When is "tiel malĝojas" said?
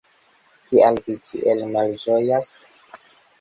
1.27-2.51